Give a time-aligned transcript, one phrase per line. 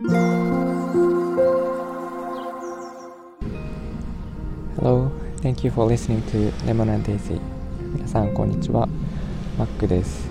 [0.00, 0.14] Hello,
[5.42, 7.40] thank you for listening to Lemon and Daisy.
[7.96, 8.88] 皆さんこんにちは。
[9.58, 10.30] マックです。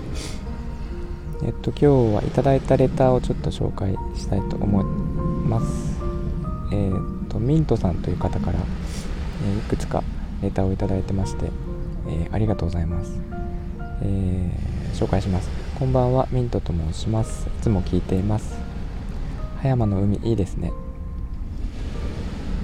[1.44, 4.84] えっと今日はいただいたレターをちょっと紹介したいと思い
[5.46, 6.00] ます。
[6.72, 10.02] えー、っとミントさんという方から、えー、いくつか
[10.40, 11.50] レターをいただいてまして、
[12.06, 13.20] えー、ありがとうございます、
[14.00, 14.50] え
[14.94, 15.50] 紹介します。
[15.78, 17.48] こんばんはミントと申します。
[17.48, 18.67] いつも聞いています。
[19.62, 20.72] 葉山の海いいですね。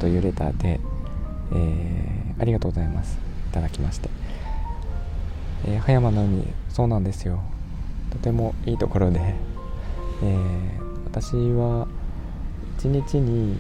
[0.01, 0.81] というレターで
[1.53, 3.19] えー、ありがとうございます。
[3.51, 4.09] いただきまして、
[5.67, 7.43] えー、葉山の海そうなんですよ。
[8.11, 9.21] とてもいいところで、
[10.23, 11.87] えー、私は
[12.79, 13.59] 1日に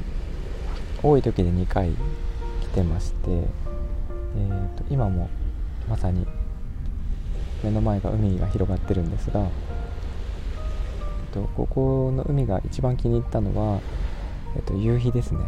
[1.02, 5.28] 多い時で2回来てまして、えーと、今も
[5.88, 6.26] まさに
[7.62, 9.48] 目の前が海が広がってるんですが、
[11.34, 13.80] と、ここの海が一番気に入ったのは、
[14.56, 15.40] えっと、夕日ですね。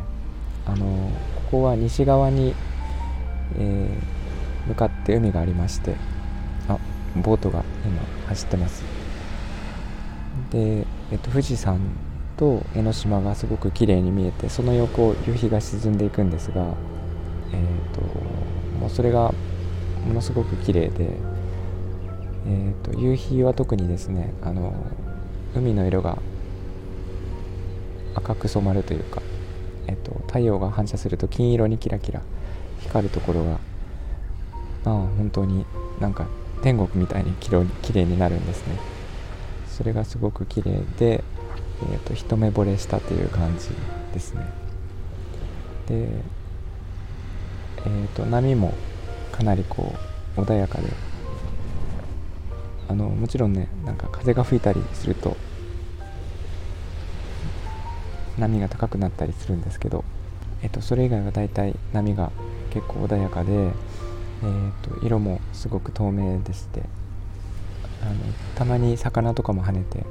[0.66, 2.52] あのここは西側に、
[3.56, 5.94] えー、向かって海がありまして
[6.68, 6.76] あ
[7.14, 8.82] ボートが今走ってます。
[10.50, 11.78] で、えっと、富士山
[12.36, 16.74] と江ノ島がすごく綺麗に見えてその横を夕日が沈んでいくんですが、
[17.52, 18.00] えーと、
[18.80, 19.32] もうそれが
[20.04, 21.10] ものすごく綺麗で、
[22.48, 24.74] えーと夕日は特にですねあの
[25.56, 26.18] 海の色が
[28.14, 29.22] 赤く染まるというか
[29.88, 32.20] えっと、太陽が反射すると金色にキラキラ
[32.80, 33.50] 光るところが
[34.84, 35.64] まあ本当に
[36.00, 36.26] なんか
[36.62, 38.78] 天国みたいにきれいになるんですね。
[39.68, 41.22] それがすごく綺麗で、
[41.92, 43.68] えーと、一目惚れしたという感じ
[44.12, 44.46] ですね。
[45.86, 46.08] で、
[47.84, 48.72] えーと波も
[49.32, 49.94] かなりこ
[50.36, 50.88] う穏やかで
[52.88, 55.36] あのもちろんねなんか風が吹いたりすると
[58.38, 60.04] 波が高くなったりするんですけど、
[60.62, 62.30] えっと、それ以外はだいたい波が
[62.70, 66.82] 結構穏やかで、えー、と色もすごく透明でして
[68.02, 68.14] あの
[68.54, 70.04] たまに魚とかも跳ねて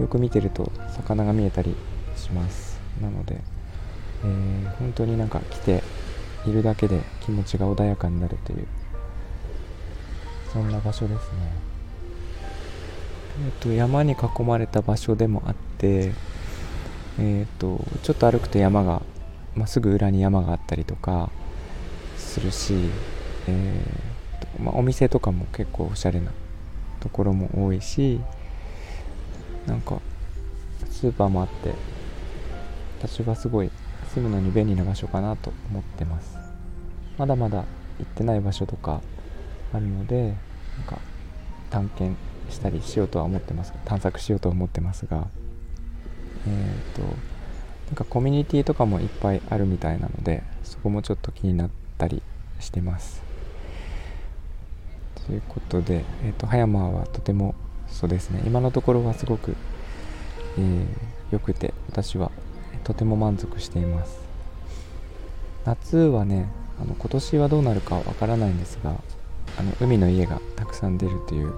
[0.00, 1.74] よく見てると魚が見えたり
[2.16, 2.80] します。
[3.00, 3.40] なので、
[4.24, 5.82] えー、本当になんか来て
[6.46, 8.66] いるだけで気持ちが穏やかになるという
[10.52, 11.75] そんな場所ですね。
[13.44, 16.12] えっと山に囲まれた場所でもあって
[17.18, 19.00] えーと、ちょっと歩くと山が、
[19.54, 21.30] まあ、すぐ裏に山があったりとか
[22.18, 22.74] するし、
[23.48, 26.30] えーとまあ、お店とかも結構おしゃれな
[27.00, 28.20] ところも多いし
[29.66, 30.00] なんか
[30.90, 31.74] スーパーもあって
[33.00, 33.70] 私はすごい
[34.12, 36.36] 住むのに便利な場所かなと思ってます。
[37.16, 37.64] まだまだ
[37.98, 39.00] 行ってない場所とか
[39.72, 40.34] あるのでなん
[40.86, 40.98] か
[41.70, 42.16] 探検
[42.50, 45.26] したりしようとは思ってます探索しようと思ってますが
[46.46, 52.22] えーと、なんかコミュニティとかもいっぱいあるみたいなのでそこもちょっと気になったり
[52.60, 53.22] してます。
[55.26, 57.56] ということで、えーと、葉山はとても
[57.88, 58.42] そうですね。
[58.46, 59.56] 今のところはすごく、
[60.56, 60.86] えー、
[61.32, 62.30] 良くて私は
[62.84, 64.20] とても満足しています。
[65.64, 66.48] 夏はね
[66.80, 68.94] あの今年はどうなるかわからないんですが
[69.58, 71.52] あの海の家がたくさん出るという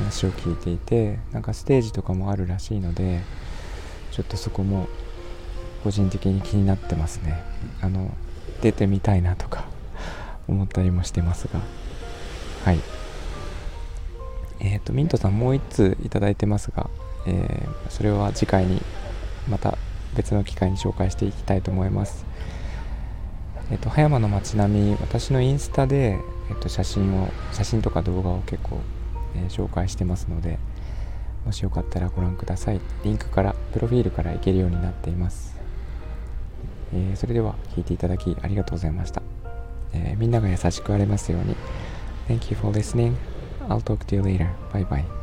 [0.00, 3.20] 話を聞いていてなんかステージとかもあるらしいので
[4.10, 4.88] ちょっとそこも
[5.84, 7.42] 個人的に気になってますね。
[7.80, 8.10] あの
[8.60, 9.64] 出てみたいなとか
[10.46, 11.60] 思ったりもしてますが。
[12.64, 12.80] はい。
[14.60, 16.90] えっ、ー、とミントさんもう1通いただいてますが、
[17.26, 18.82] えー、それは次回に
[19.48, 19.78] また
[20.14, 22.26] 別の機会に紹介していきたいと思います。
[23.70, 26.18] えっ、ー、と葉山の街並み私のインスタで、
[26.50, 28.80] えっと写真を写真とか動画を結構、
[29.36, 30.58] え紹介してますので
[31.44, 32.80] もしよかったらご覧ください。
[33.02, 35.56] リンクからプロフィールから行けるようになっています、
[36.92, 39.22] えー、それでは聴いていただきありがとうございました、
[39.92, 41.56] え、みんなが優しくありますように。
[42.28, 43.16] Thank you for listening.
[43.68, 44.48] I'll talk to you later.
[44.72, 45.19] Bye bye.